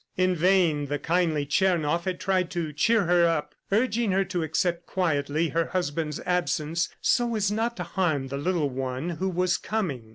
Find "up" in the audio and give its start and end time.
3.27-3.53